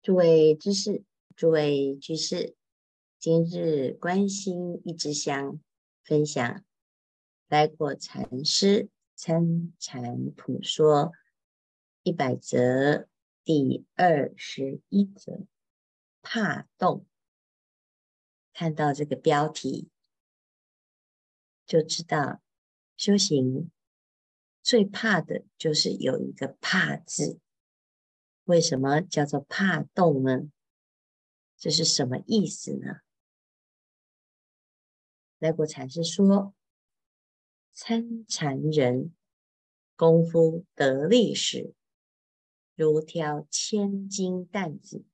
[0.00, 1.02] 诸位居士，
[1.34, 2.54] 诸位居士，
[3.18, 5.60] 今日关心一支香
[6.04, 6.64] 分享
[7.48, 11.12] 来果禅师参禅普说
[12.04, 13.08] 一百则
[13.42, 15.46] 第二十一则，
[16.22, 17.04] 怕动。
[18.54, 19.88] 看到这个标题，
[21.66, 22.40] 就知道
[22.96, 23.70] 修行
[24.62, 27.40] 最怕的就是有一个“怕”字。
[28.48, 30.50] 为什么叫做怕动呢？
[31.58, 33.00] 这是什么意思呢？
[35.38, 36.54] 来果禅师说，
[37.74, 39.14] 参禅人
[39.96, 41.74] 功夫得力时，
[42.74, 45.04] 如挑千斤担子，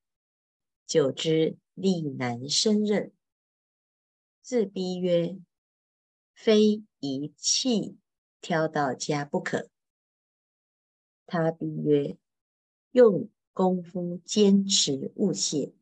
[0.86, 3.12] 久之力难胜任，
[4.42, 5.36] 自逼曰
[6.36, 7.98] ：“非一气
[8.40, 9.68] 挑到家不可。”
[11.26, 12.16] 他逼曰。
[12.94, 15.72] 用功夫坚持勿懈，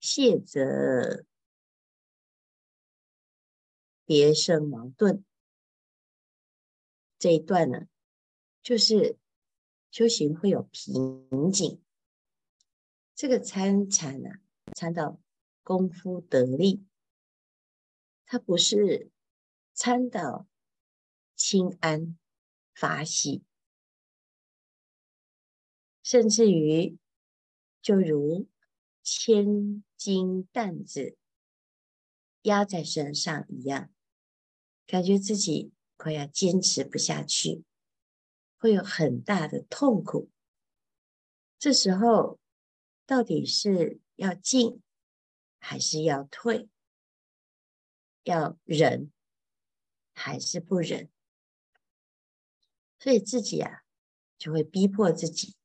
[0.00, 1.26] 懈则
[4.06, 5.22] 别生矛盾。
[7.18, 7.86] 这一段呢，
[8.62, 9.18] 就是
[9.90, 11.80] 修行会有瓶颈。
[13.14, 14.30] 这个参禅呢，
[14.74, 15.20] 参到
[15.62, 16.86] 功夫得力，
[18.24, 19.10] 它不是
[19.74, 20.46] 参到
[21.36, 22.18] 清安
[22.74, 23.44] 法喜。
[26.04, 26.98] 甚至于，
[27.80, 28.46] 就如
[29.02, 31.16] 千斤担子
[32.42, 33.90] 压在身上一样，
[34.86, 37.64] 感觉自己快要坚持不下去，
[38.58, 40.30] 会有很大的痛苦。
[41.58, 42.38] 这时候，
[43.06, 44.82] 到底是要进
[45.58, 46.68] 还是要退？
[48.24, 49.10] 要忍
[50.12, 51.10] 还是不忍？
[52.98, 53.84] 所以自己啊，
[54.36, 55.56] 就会逼迫自己。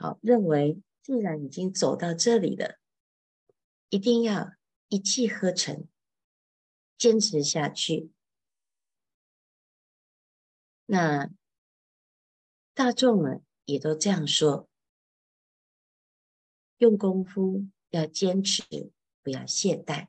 [0.00, 2.78] 好，认为既然已经走到这里了，
[3.88, 4.52] 一定要
[4.86, 5.88] 一气呵成，
[6.96, 8.12] 坚持下去。
[10.86, 11.28] 那
[12.74, 14.68] 大众们也都这样说，
[16.76, 18.62] 用功夫要坚持，
[19.24, 20.06] 不要懈怠，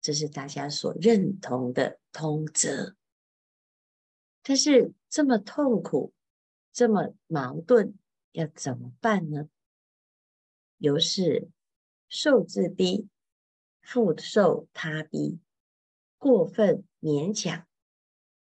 [0.00, 2.94] 这是大家所认同的通则。
[4.44, 6.14] 但是这么痛苦，
[6.72, 7.98] 这么矛盾。
[8.36, 9.48] 要怎么办呢？
[10.76, 11.48] 由是
[12.06, 13.08] 受自逼，
[13.80, 15.40] 复受他逼，
[16.18, 17.66] 过分勉强，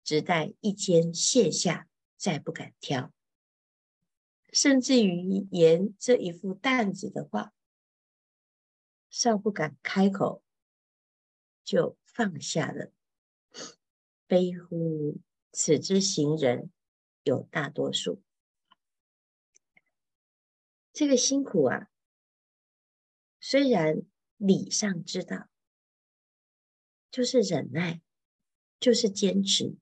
[0.04, 3.12] 只待一肩卸下，再不敢挑，
[4.54, 7.52] 甚至于言这一副担子的话，
[9.10, 10.44] 尚不敢开口，
[11.64, 12.92] 就放下了。
[14.28, 15.20] 悲乎！
[15.52, 16.70] 此之行人
[17.24, 18.22] 有大多数。
[21.00, 21.88] 这个辛苦啊，
[23.40, 24.02] 虽然
[24.36, 25.48] 理上知道，
[27.10, 28.02] 就是忍耐，
[28.82, 29.78] 就是坚持，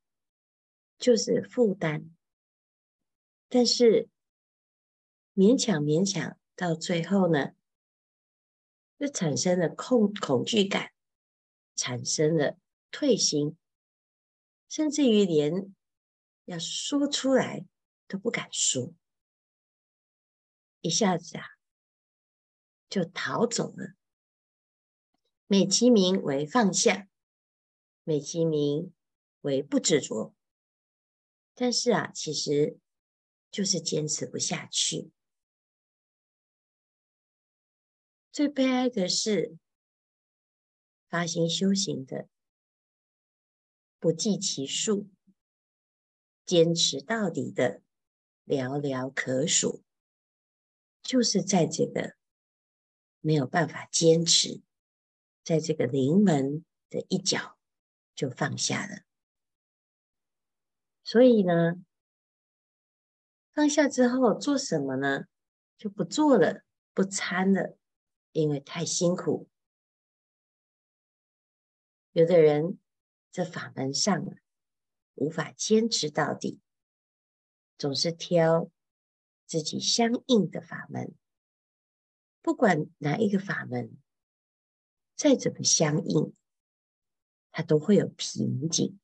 [1.00, 2.12] 就是负担，
[3.50, 4.10] 但是
[5.34, 7.56] 勉强勉强到最后呢，
[9.00, 10.92] 就产生了恐恐惧感，
[11.76, 12.60] 产生了
[12.92, 13.58] 退心，
[14.70, 15.74] 甚至于连
[16.46, 17.66] 要说出来
[18.08, 18.94] 都不敢说。
[20.82, 21.44] 一下子啊，
[22.90, 23.96] 就逃走了。
[25.48, 27.08] 美其名为放下，
[28.04, 28.94] 美其名
[29.42, 30.36] 为不执着，
[31.54, 32.78] 但是啊，其实
[33.50, 35.12] 就是坚持不下去。
[38.32, 39.58] 最悲哀的是，
[41.10, 42.30] 发心修行的
[44.00, 45.10] 不计其数，
[46.46, 47.82] 坚持到底的
[48.46, 49.84] 寥寥可数。
[51.08, 52.18] 就是在这个
[53.22, 54.62] 没有办法坚持，
[55.42, 57.58] 在这个临门的一角
[58.14, 59.04] 就放下了。
[61.06, 61.76] 所以呢，
[63.54, 65.28] 放下之后做什么呢？
[65.78, 67.78] 就不做了，不参了，
[68.34, 69.48] 因为太辛苦。
[72.12, 72.78] 有的人
[73.32, 74.26] 在法门上
[75.14, 76.60] 无法坚持到底，
[77.78, 78.70] 总是挑。
[79.48, 81.16] 自己相应的法门，
[82.42, 83.98] 不管哪一个法门，
[85.16, 86.34] 再怎么相应，
[87.52, 89.00] 它都会有瓶颈。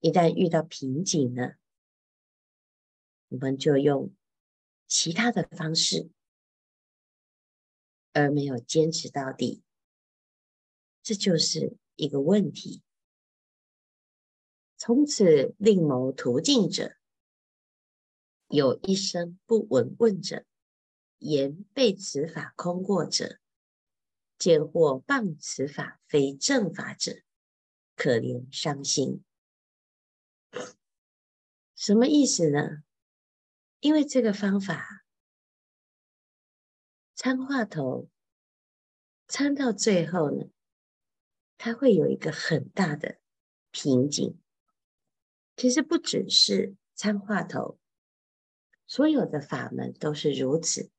[0.00, 1.52] 一旦遇到瓶颈呢，
[3.28, 4.12] 我们就用
[4.88, 6.10] 其他的方式，
[8.12, 9.62] 而没有坚持到底，
[11.00, 12.82] 这就是一个问题。
[14.76, 16.96] 从此另谋途径者。
[18.52, 20.44] 有一生不闻问者，
[21.16, 23.38] 言被此法空过者，
[24.36, 27.22] 见或谤此法非正法者，
[27.96, 29.24] 可怜伤心。
[31.74, 32.82] 什么意思呢？
[33.80, 35.06] 因为这个方法
[37.14, 38.10] 参话头，
[39.28, 40.50] 参到最后呢，
[41.56, 43.18] 它会有一个很大的
[43.70, 44.38] 瓶颈。
[45.56, 47.78] 其实不只是参话头，
[48.94, 50.90] 所有的法门都是如此。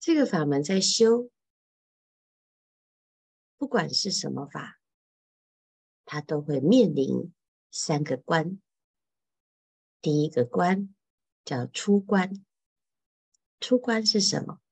[0.00, 1.30] 这个法门在修，
[3.58, 4.80] 不管是什么法，
[6.06, 7.30] 它都会面临
[7.70, 8.58] 三个关。
[10.00, 10.94] 第一个关
[11.44, 12.42] 叫出关，
[13.60, 14.62] 出关是什么？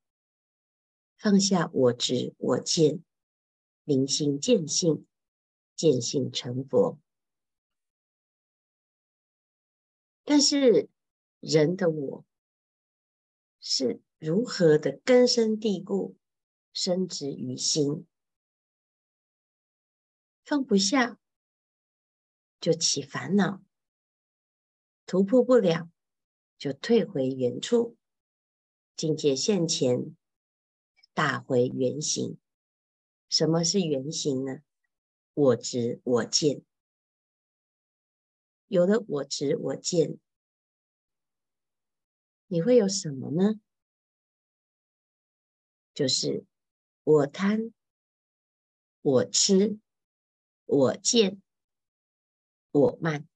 [1.19, 3.05] 放下我执、我见，
[3.85, 5.07] 明心见性，
[5.77, 6.99] 见性成佛。
[10.33, 10.89] 但是
[11.41, 12.25] 人的我
[13.59, 16.17] 是如何的根深蒂固、
[16.73, 18.07] 深植于心，
[20.45, 21.19] 放不下
[22.61, 23.61] 就起烦恼。
[25.05, 25.91] 突破不了，
[26.57, 27.97] 就退回原处；
[28.95, 30.15] 境界现前，
[31.13, 32.39] 打回原形。
[33.29, 34.61] 什么是原形呢？
[35.35, 36.65] 我执我见。
[38.71, 40.21] 有了我执我见，
[42.47, 43.61] 你会有什么呢？
[45.93, 46.45] 就是
[47.03, 47.75] 我贪、
[49.03, 49.81] 我痴、
[50.67, 51.43] 我见、
[52.71, 53.27] 我慢。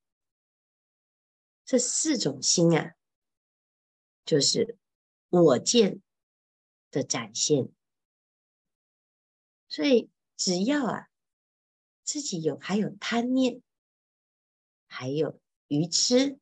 [1.65, 2.95] 这四种心啊，
[4.25, 4.79] 就是
[5.31, 6.01] 我见
[6.93, 7.73] 的展现。
[9.67, 11.09] 所以，只要啊
[12.05, 13.61] 自己有还有贪念，
[14.97, 16.39] 还有愚痴，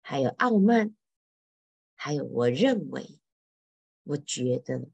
[0.00, 0.96] 还有傲慢，
[1.94, 3.20] 还有我认为、
[4.02, 4.90] 我觉得、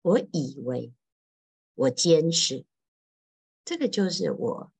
[0.00, 0.94] 我以为、
[1.74, 2.64] 我坚持，
[3.64, 4.72] 这个就是我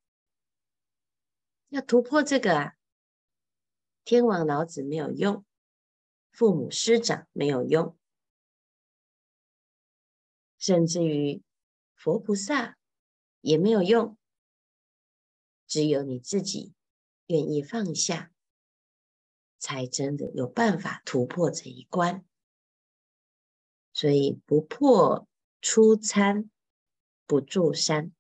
[1.70, 2.76] 要突破这个啊。
[4.04, 5.44] 天王老子没有用，
[6.30, 7.98] 父母师长没有用，
[10.56, 11.42] 甚至于
[11.96, 12.78] 佛菩萨
[13.40, 14.16] 也没有用。
[15.70, 16.74] 只有你自己
[17.28, 18.32] 愿意放下，
[19.58, 22.24] 才真的有办法突破这一关。
[23.92, 25.28] 所以不破
[25.62, 26.50] 初参，
[27.24, 28.12] 不住山。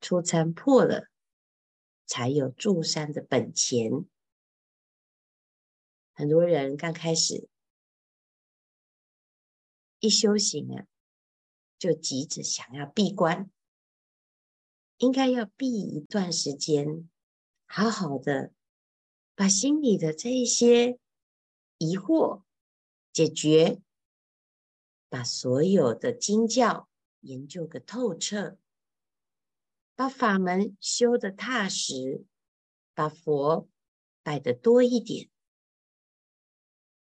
[0.00, 1.08] 初参破了。
[2.06, 3.90] 才有住山的本钱。
[6.12, 7.48] 很多人刚开始
[10.00, 10.86] 一修行啊，
[11.78, 13.50] 就急着想要闭关，
[14.98, 17.08] 应该要避一段时间，
[17.66, 18.52] 好好的
[19.34, 20.98] 把心里的这一些
[21.78, 22.42] 疑惑
[23.12, 23.80] 解决，
[25.08, 26.88] 把所有的经教
[27.20, 28.56] 研究个透彻。
[29.96, 32.24] 把法门修得踏实，
[32.94, 33.68] 把佛
[34.24, 35.30] 摆得多一点，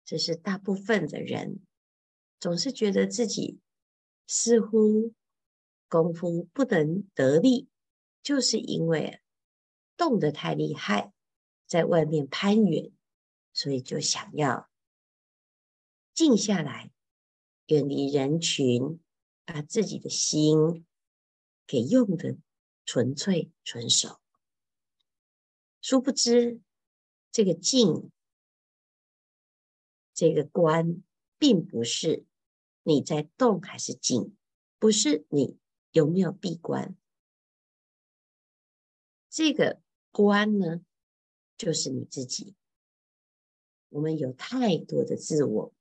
[0.03, 1.59] 这是大部分的人
[2.39, 3.59] 总是觉得自己
[4.25, 5.13] 似乎
[5.87, 7.69] 功夫不能得力，
[8.23, 9.21] 就是因为
[9.97, 11.13] 动得太厉害，
[11.65, 12.91] 在外面攀援，
[13.53, 14.69] 所以就想要
[16.13, 16.91] 静下来，
[17.67, 18.99] 远离人群，
[19.45, 20.85] 把自己的心
[21.65, 22.37] 给用的。
[22.83, 24.19] 纯粹纯熟，
[25.81, 26.59] 殊不知
[27.31, 28.11] 这个静，
[30.13, 31.01] 这个观，
[31.37, 32.25] 并不是
[32.81, 34.35] 你在动还是静，
[34.79, 35.59] 不是你
[35.91, 36.97] 有没有闭关。
[39.31, 40.81] 这个观呢，
[41.55, 42.53] 就是你自己。
[43.87, 45.73] 我们有太多的自我，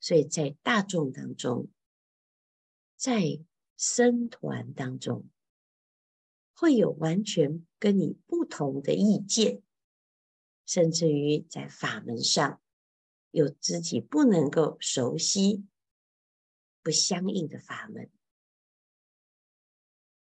[0.00, 1.68] 所以在大众当中，
[2.96, 3.38] 在
[3.76, 5.28] 僧团当中。
[6.56, 9.60] 会有完全跟你不同的意见，
[10.64, 12.62] 甚至于在法门上
[13.32, 15.66] 有自己不能够熟悉、
[16.80, 18.08] 不相应的法门，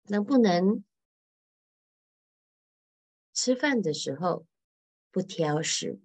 [0.04, 0.84] 能不能
[3.44, 4.46] 吃饭的时候
[5.11, 6.00] 不挑食，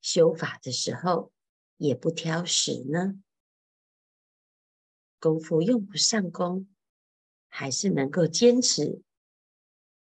[0.00, 1.30] 修法的时候
[1.76, 3.22] 也不挑食呢？
[5.18, 6.66] 功夫用不上功。
[7.48, 9.02] 还是能够坚持，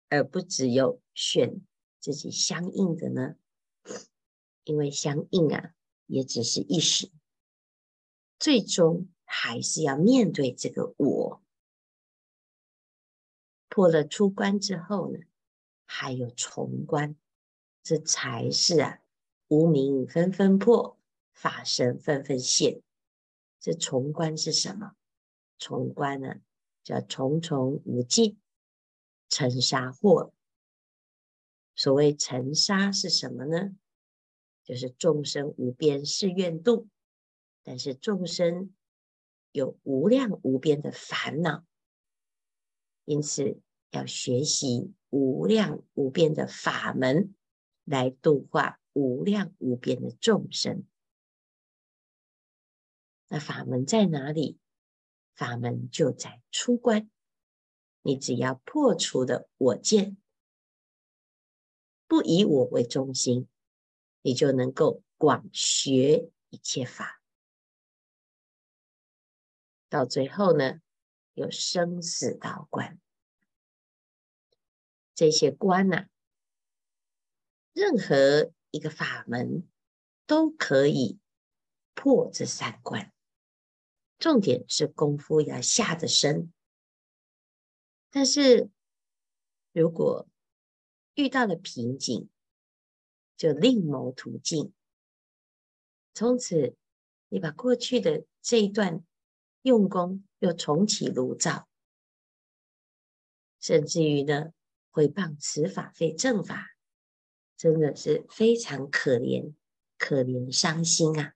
[0.08, 1.60] 而不只有选
[1.98, 3.34] 自己相应的呢？
[4.62, 5.74] 因为相应啊，
[6.06, 7.10] 也只是一时，
[8.38, 11.42] 最终还是要面对这个我。
[13.68, 15.18] 破了出关之后呢，
[15.86, 17.16] 还有重关，
[17.82, 19.00] 这才是啊，
[19.48, 20.98] 无明纷纷破，
[21.32, 22.82] 法身纷纷现。
[23.58, 24.92] 这重关是什么？
[25.58, 26.40] 重关呢，
[26.82, 28.38] 叫重重无尽，
[29.28, 30.32] 尘沙惑。
[31.74, 33.76] 所谓尘沙是什么呢？
[34.62, 36.88] 就是众生无边誓愿度，
[37.62, 38.74] 但是众生
[39.52, 41.64] 有无量无边的烦恼，
[43.04, 47.34] 因此要学习无量无边的法门，
[47.84, 50.84] 来度化无量无边的众生。
[53.28, 54.58] 那法门在哪里？
[55.34, 57.10] 法门就在出关。
[58.02, 60.18] 你只要破除的我见，
[62.06, 63.48] 不以我为中心，
[64.20, 67.22] 你就能够广学一切法。
[69.88, 70.82] 到最后呢，
[71.32, 73.00] 有生死道关，
[75.16, 76.08] 这些关呐、啊，
[77.72, 79.66] 任何一个法门
[80.26, 81.18] 都可以
[81.94, 83.12] 破这三关。
[84.18, 86.52] 重点是功夫要下得深，
[88.10, 88.70] 但是
[89.72, 90.28] 如果
[91.14, 92.28] 遇到了瓶颈，
[93.38, 94.74] 就另谋途径。
[96.12, 96.76] 从此，
[97.28, 99.02] 你把过去的这一段
[99.62, 101.68] 用功又重启炉灶，
[103.60, 104.52] 甚至于呢，
[104.96, 106.70] 毁谤此法非正法，
[107.54, 109.52] 真的是非常可怜、
[109.98, 111.34] 可怜伤心啊！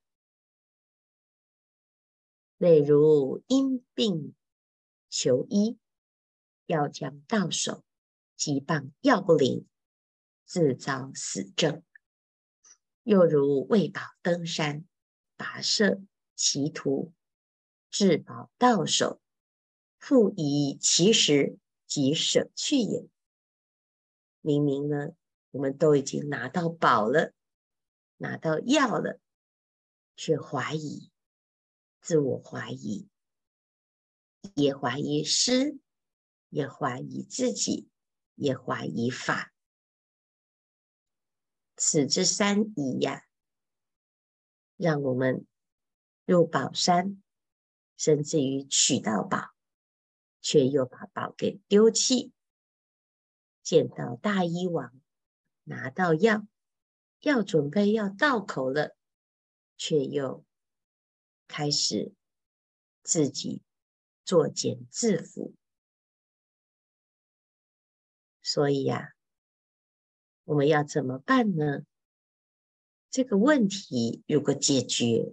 [2.57, 4.35] 类如因病
[5.11, 5.77] 求医，
[6.65, 7.85] 药将到手，
[8.35, 9.67] 急棒药不灵，
[10.47, 11.83] 自遭死症；
[13.03, 14.87] 又如为宝登山，
[15.37, 16.01] 跋涉
[16.35, 17.13] 歧途，
[17.91, 19.21] 至宝到手，
[19.99, 23.07] 复以其时即舍去也。
[24.41, 25.11] 明明呢，
[25.51, 27.33] 我们都已经拿到宝了，
[28.17, 29.21] 拿到药了，
[30.17, 31.11] 却怀疑。
[32.01, 33.09] 自我怀疑，
[34.55, 35.79] 也怀疑师，
[36.49, 37.91] 也怀疑自己，
[38.37, 39.53] 也怀疑法。
[41.77, 43.27] 此之三疑呀，
[44.77, 45.47] 让我们
[46.25, 47.23] 入宝山，
[47.99, 49.51] 甚至于取到宝，
[50.41, 52.33] 却又把宝给丢弃。
[53.71, 55.01] 见到大医王，
[55.63, 56.45] 拿到药，
[57.21, 58.97] 药准备要到口了，
[59.77, 60.45] 却又。
[61.47, 62.13] 开始
[63.05, 63.63] 自己
[64.25, 65.53] 作茧自缚，
[68.43, 69.15] 所以呀、
[70.43, 71.85] 我们要怎么办呢？
[73.09, 75.33] 这个问题如果解决，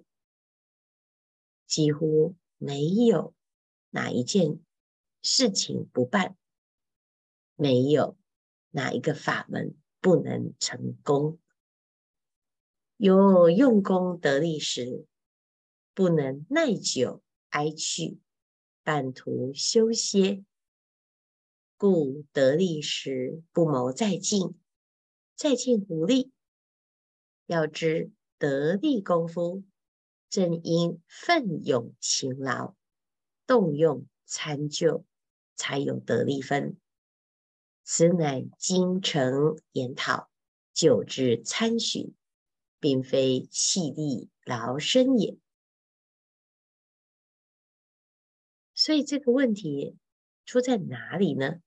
[1.66, 3.34] 几乎没有
[3.90, 4.60] 哪一件
[5.24, 6.38] 事情不办，
[7.56, 8.17] 没有
[8.78, 11.40] 哪一个法门不能成功。
[12.98, 15.08] 有用功得力时。
[15.94, 18.20] 不能耐久哀去，
[18.84, 20.44] 半途休歇，
[21.76, 24.54] 故得力时不谋再进，
[25.36, 26.32] 再进无力。
[27.48, 29.64] 要知得力功夫，
[30.30, 32.76] 正因奋勇勤劳，
[33.48, 35.04] 动用参究，
[35.56, 36.78] 才有得力分。
[37.90, 40.30] 此乃精诚研讨，
[40.74, 42.14] 久之参寻，
[42.82, 45.38] 并非气力劳身也。
[48.74, 49.98] 所以这个问题
[50.46, 51.62] 出在哪里呢？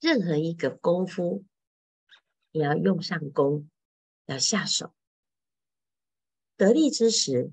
[0.00, 1.46] 任何一个功夫，
[2.50, 3.70] 你要用上功，
[4.26, 4.92] 要下手，
[6.58, 7.50] 得力之时，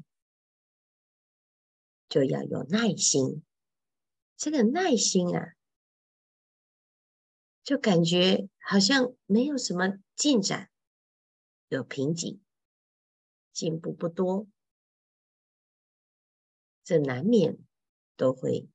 [2.09, 3.41] 就要有耐心。
[4.35, 5.55] 这个耐心啊，
[7.69, 10.71] 就感觉好像没有什么进展，
[11.67, 12.41] 有瓶颈，
[13.53, 14.47] 进步不多，
[16.83, 17.59] 这难免。
[18.15, 18.67] 都会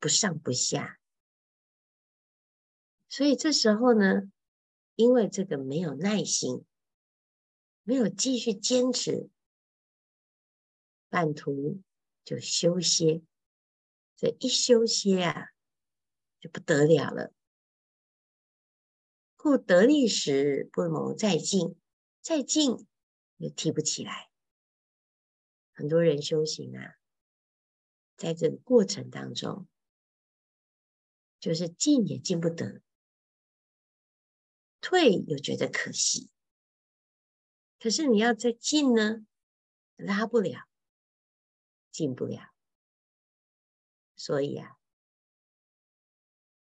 [0.00, 0.98] 不上不下，
[3.08, 4.32] 所以这时候呢，
[4.94, 6.64] 因为这个没有耐心，
[7.84, 9.28] 没有继续坚持，
[11.08, 11.80] 半途
[12.24, 13.22] 就休歇，
[14.16, 15.50] 这一休歇啊，
[16.40, 17.35] 就不得了了。
[19.46, 21.80] 故得力时不谋再进，
[22.20, 22.84] 再进
[23.36, 24.28] 又提不起来。
[25.72, 26.96] 很多人修行啊。
[28.16, 29.68] 在这个过程当中，
[31.38, 32.82] 就是进也进不得，
[34.80, 36.28] 退又觉得可惜。
[37.78, 39.24] 可是你要再进呢，
[39.94, 40.66] 拉不了，
[41.92, 42.52] 进不了。
[44.16, 44.76] 所以啊，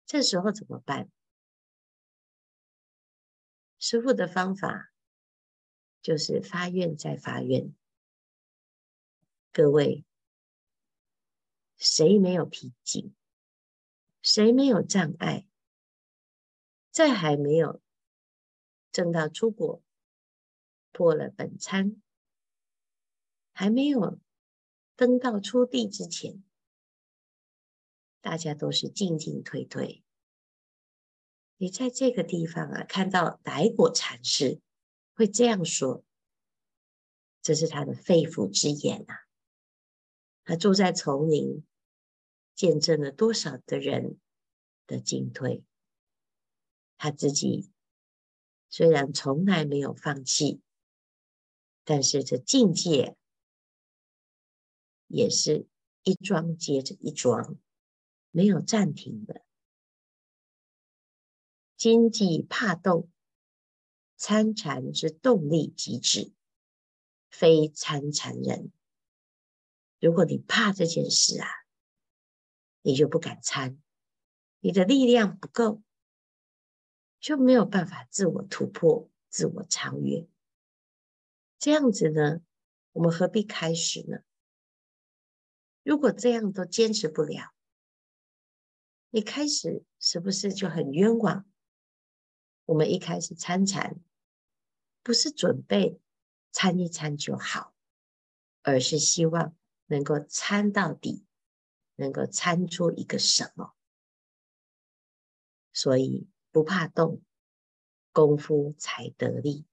[0.05, 1.09] 这时候怎么办？
[3.87, 4.95] 师父的方法
[6.01, 7.75] 就是发愿再发愿。
[9.53, 10.07] 各位，
[11.77, 13.15] 谁没有瓶颈？
[14.23, 15.47] 谁没有障碍？
[16.93, 17.83] 在还没有
[18.91, 19.83] 证到出国，
[20.91, 22.01] 破了本参，
[23.53, 24.19] 还没有
[24.97, 26.43] 登到出地之前，
[28.23, 30.04] 大家都是进进退退。
[31.57, 34.61] 你在这个地方啊，看到来果禅师
[35.15, 36.05] 会这样说，
[37.41, 39.25] 这是他的肺腑之言啊。
[40.45, 41.65] 他住在丛林，
[42.55, 44.19] 见证了多少的人
[44.87, 45.65] 的进退。
[46.99, 47.71] 他自己
[48.69, 50.61] 虽然从来没有放弃，
[51.85, 53.17] 但是这境界
[55.07, 55.67] 也是
[56.03, 57.57] 一桩接着一桩，
[58.33, 59.44] 没有暂停的。
[61.85, 63.11] 今既怕动，
[64.17, 66.33] 参禅之动力即止，
[67.29, 68.73] 非参禅人。
[70.01, 71.47] 如果你怕这件事啊，
[72.81, 73.79] 你就不敢参，
[74.61, 75.83] 你的力量不够，
[77.21, 80.27] 就没有办法自我突破、自我超越。
[81.59, 82.41] 这样子呢，
[82.93, 84.21] 我们何必开始呢？
[85.83, 87.53] 如果这样都坚持不了，
[89.11, 91.47] 你开始是不是就很冤枉？
[92.67, 94.01] 我们一开始参禅，
[95.03, 96.01] 不是准备
[96.51, 97.75] 参一参就好，
[98.63, 99.55] 而是希望
[99.87, 101.27] 能够参到底，
[101.97, 103.75] 能够参出一个什么。
[105.75, 107.21] 所以不怕动，
[108.13, 109.67] 功夫才得力；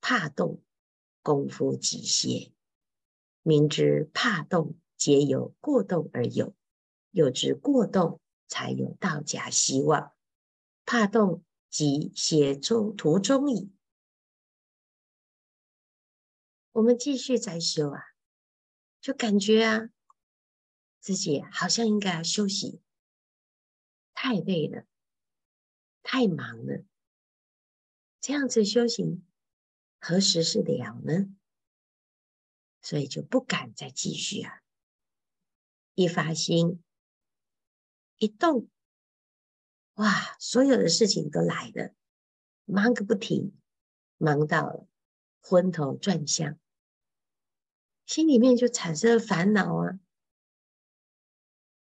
[0.00, 0.60] 怕动，
[1.22, 2.52] 功夫即歇。
[3.42, 6.56] 明知怕动，皆由过动而有；
[7.12, 10.12] 又知过动，才有道家希望。
[10.84, 11.44] 怕动。
[11.68, 13.72] 即歇中途中矣。
[16.72, 18.02] 我们继续再修啊，
[19.00, 19.90] 就感觉啊，
[21.00, 22.82] 自己好像应该要休息，
[24.12, 24.86] 太累了，
[26.02, 26.84] 太忙了，
[28.20, 29.26] 这样子修行
[29.98, 31.34] 何时是了呢？
[32.82, 34.62] 所以就不敢再继续啊。
[35.94, 36.84] 一发心，
[38.18, 38.68] 一动。
[39.96, 41.94] 哇，所有的事情都来了，
[42.64, 43.58] 忙个不停，
[44.18, 44.86] 忙到了
[45.40, 46.58] 昏头转向，
[48.04, 49.98] 心里面就产生了烦恼啊。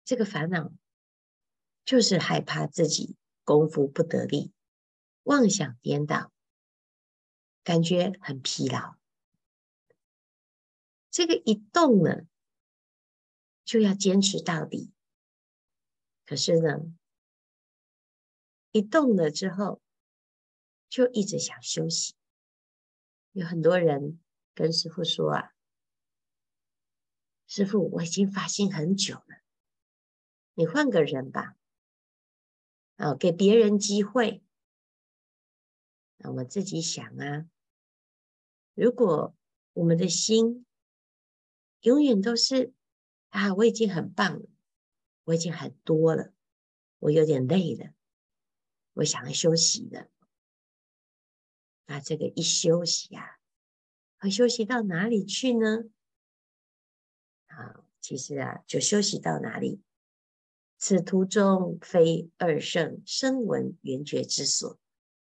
[0.04, 0.72] 这个烦恼
[1.84, 4.52] 就是害怕自己功夫不得力，
[5.22, 6.32] 妄想颠倒，
[7.62, 8.96] 感觉很疲劳。
[11.08, 12.26] 这个一动呢，
[13.64, 14.92] 就要坚持到底，
[16.26, 16.92] 可是呢，
[18.72, 19.80] 一动了之后，
[20.88, 22.14] 就一直想休息。
[23.32, 24.20] 有很多人
[24.54, 25.52] 跟师傅说啊
[27.46, 29.42] ：“师傅，我已经发心很久了，
[30.54, 31.56] 你换个人吧，
[32.96, 34.42] 啊，给别人机会。”
[36.16, 37.46] 那我们自己想啊，
[38.74, 39.36] 如果
[39.74, 40.64] 我们的心
[41.80, 42.72] 永远都是
[43.30, 44.48] 啊，我已经很棒了，
[45.24, 46.32] 我已经很多了，
[47.00, 47.92] 我有点累了。
[48.94, 50.10] 我想要休息的，
[51.86, 53.38] 那这个一休息啊，
[54.18, 55.84] 会休息到哪里去呢？
[57.46, 59.82] 啊，其实啊，就休息到哪里？
[60.78, 64.78] 此途中非二圣声闻缘觉之所，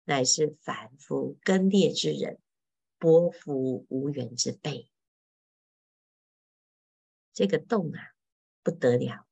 [0.04, 2.38] 乃是凡夫根劣之人，
[2.98, 4.90] 薄福无缘之辈。
[7.32, 8.12] 这个动啊，
[8.62, 9.26] 不得了，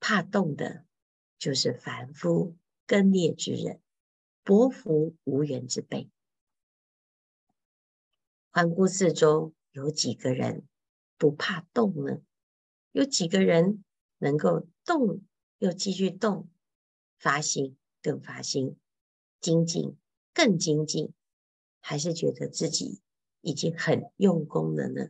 [0.00, 0.86] 怕动的，
[1.38, 2.56] 就是凡夫。
[2.92, 3.80] 根劣之人，
[4.44, 6.10] 薄福无缘之辈。
[8.50, 10.68] 环顾四周，有几个人
[11.16, 12.20] 不怕动呢？
[12.90, 13.82] 有几个人
[14.18, 15.22] 能够动
[15.56, 16.50] 又继续动，
[17.16, 18.76] 发心更发心，
[19.40, 19.96] 精进
[20.34, 21.14] 更精进，
[21.80, 23.00] 还是觉得自己
[23.40, 25.08] 已经很用功了呢？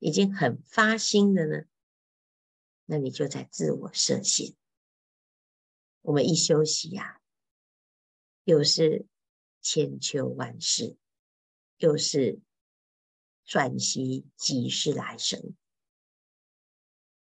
[0.00, 1.64] 已经很发心了呢？
[2.84, 4.54] 那你就在自我设限。
[6.02, 7.21] 我们一休息呀、
[8.44, 9.06] 又是
[9.60, 10.96] 千秋万世，
[11.78, 12.40] 又是
[13.44, 15.54] 转习即是来生。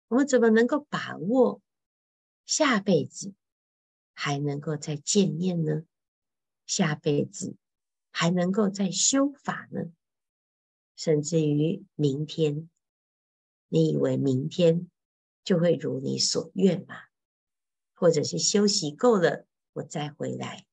[0.08, 1.62] 我们怎么能够把握
[2.46, 3.34] 下辈子
[4.14, 5.86] 还能够再见面呢？
[6.66, 7.56] 下辈子
[8.12, 9.92] 还能够再修法呢？
[10.96, 12.70] 甚至于明天，
[13.68, 14.90] 你以为明天
[15.44, 16.96] 就会如你所愿吗？
[17.94, 20.66] 或者是休息够了，我再回来？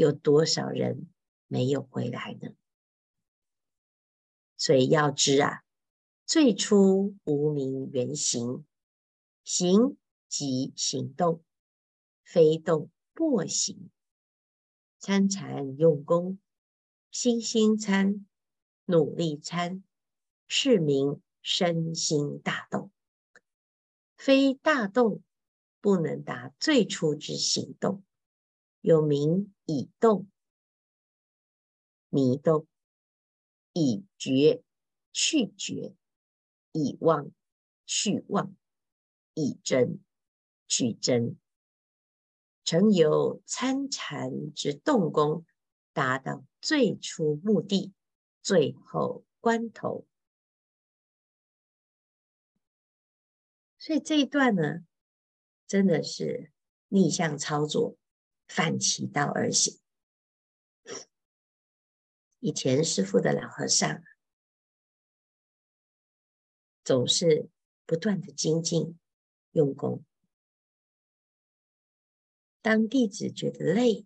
[0.00, 1.10] 有多少人
[1.46, 2.54] 没有回来呢？
[4.56, 5.62] 所以要知啊，
[6.24, 8.64] 最初无名原行，
[9.44, 11.44] 行即行动，
[12.24, 13.90] 非动莫行。
[14.98, 16.38] 参禅用功，
[17.10, 18.26] 心心参，
[18.86, 19.84] 努力参，
[20.46, 22.90] 是名身心大动。
[24.16, 25.22] 非大动，
[25.82, 28.02] 不能达最初之行动，
[28.80, 30.26] 又名以动
[32.08, 32.66] 迷动，
[33.72, 34.62] 以觉
[35.12, 35.94] 去觉，
[36.72, 37.30] 以忘
[37.86, 38.54] 去忘，
[39.34, 40.00] 以真
[40.66, 41.38] 去真。
[42.64, 45.44] 诚由参禅之动功，
[45.92, 47.92] 达到最初目的，
[48.42, 50.06] 最后关头。
[53.78, 54.84] 所以这一段呢，
[55.66, 56.52] 真的是
[56.88, 57.96] 逆向操作，
[58.50, 59.80] 反其道而行。
[62.40, 64.02] 以前师父的老和尚
[66.82, 67.48] 总是
[67.86, 68.98] 不断的精进
[69.52, 70.04] 用功。
[72.60, 74.04] 当弟子觉得累，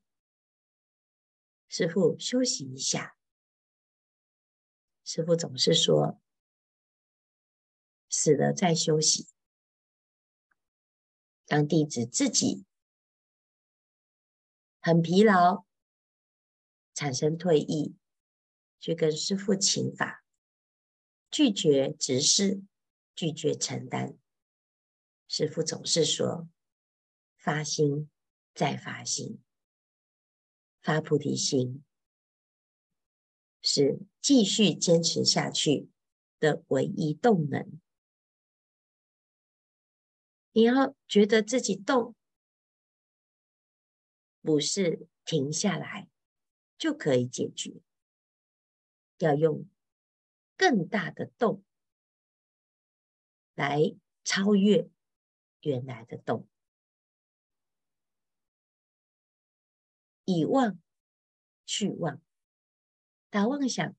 [1.66, 3.16] 师父休息一下。
[5.04, 6.20] 师父总是说
[8.10, 9.26] ：“死了再休息。”
[11.46, 12.66] 当弟子自己
[14.84, 15.64] 很疲劳，
[16.92, 17.96] 产生退意，
[18.78, 20.22] 去跟师父请法，
[21.30, 22.62] 拒绝执事，
[23.16, 24.18] 拒绝承担。
[25.26, 26.48] 师父总是说
[27.38, 28.10] ：“发心。”
[28.54, 29.42] 再发心，
[30.80, 31.82] 发菩提心，
[33.60, 35.88] 是继续坚持下去
[36.38, 37.80] 的唯一动能。
[40.52, 42.14] 你要觉得自己动，
[44.44, 46.06] 不是停下来
[46.76, 47.80] 就可以解决，
[49.16, 49.66] 要用
[50.54, 51.64] 更大的洞
[53.54, 54.90] 来超越
[55.62, 56.46] 原来的洞。
[60.26, 60.78] 以望
[61.64, 62.20] 去望，
[63.30, 63.96] 打妄想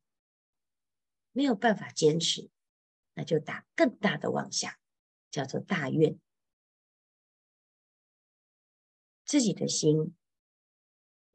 [1.31, 2.51] 没有办法坚持，
[3.15, 4.71] 那就打更大的妄想，
[5.31, 6.19] 叫做大愿。
[9.25, 10.15] 自己的心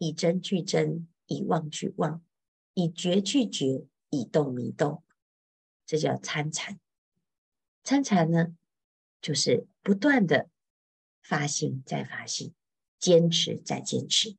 [0.00, 2.24] 以真去真，以妄去妄，
[2.72, 5.04] 以觉去觉，以动迷动，
[5.84, 6.80] 这叫参禅。
[7.84, 8.56] 参禅呢，
[9.20, 10.48] 就是不断的
[11.20, 12.54] 发心再发心，
[12.98, 14.38] 坚持再坚持。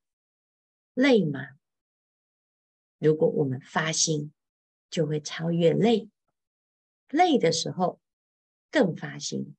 [0.96, 1.60] 累吗？
[2.98, 4.34] 如果我们发心，
[4.90, 6.10] 就会超越累。
[7.08, 8.02] 累的时候
[8.72, 9.56] 更发心，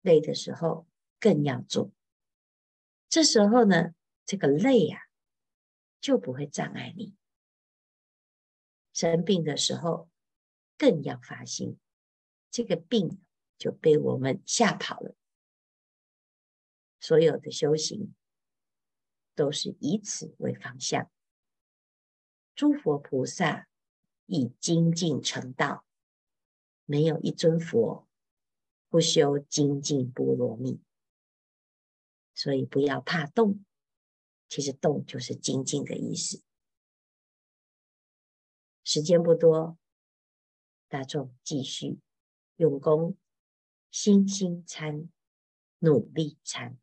[0.00, 0.86] 累的时候
[1.18, 1.90] 更要做。
[3.08, 3.94] 这时候呢，
[4.24, 5.02] 这个累呀、
[6.04, 7.14] 就不会障碍你。
[8.92, 10.10] 生病的时候
[10.76, 11.78] 更要发心，
[12.50, 13.24] 这个病
[13.56, 15.14] 就被我们吓跑了。
[17.00, 18.14] 所有的修行。
[19.36, 21.10] 都是以此为方向。
[22.54, 23.66] 诸佛菩萨
[24.26, 25.84] 以精进成道，
[26.84, 28.06] 没有一尊佛
[28.88, 30.80] 不修精进波罗蜜。
[32.32, 33.64] 所以不要怕动，
[34.54, 36.40] 其实动就是精进的意思。
[38.84, 39.76] 时间不多，
[40.86, 41.98] 大众继续
[42.54, 43.16] 用功，
[43.90, 45.10] 心心参，
[45.80, 46.78] 努力参。